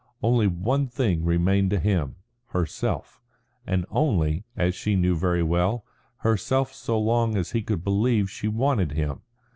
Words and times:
Only 0.23 0.47
one 0.47 0.87
thing 0.87 1.23
remained 1.23 1.69
to 1.69 1.79
him 1.79 2.15
herself, 2.47 3.21
and 3.67 3.85
only, 3.91 4.45
as 4.57 4.73
she 4.73 4.95
knew 4.95 5.15
very 5.15 5.43
well, 5.43 5.85
herself 6.21 6.73
so 6.73 6.99
long 6.99 7.35
as 7.37 7.51
he 7.51 7.61
could 7.61 7.83
believe 7.83 8.27
she 8.27 8.47
wanted 8.47 8.93
him. 8.93 9.21